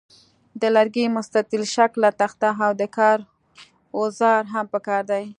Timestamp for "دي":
5.11-5.25